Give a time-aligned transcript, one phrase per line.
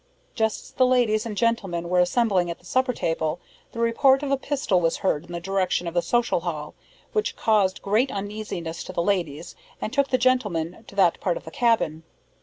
[0.33, 3.39] Just as the ladies and gentlemen were assembling at the supper table,
[3.71, 6.73] the report of a pistol was heard in the direction of the Social Hall,
[7.13, 11.45] which caused great uneasiness to the ladies, and took the gentlemen to that part of
[11.45, 12.01] the cabin.